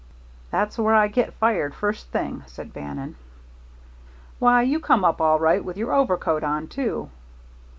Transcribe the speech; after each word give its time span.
"That's 0.49 0.79
where 0.79 0.95
I 0.95 1.07
get 1.07 1.31
fired 1.35 1.75
first 1.75 2.07
thing," 2.09 2.43
said 2.47 2.73
Bannon. 2.73 3.17
"Why, 4.39 4.63
you 4.63 4.79
come 4.79 5.05
up 5.05 5.21
all 5.21 5.39
right, 5.39 5.63
with 5.63 5.77
your 5.77 5.93
overcoat 5.93 6.43
on, 6.43 6.65
too." 6.67 7.11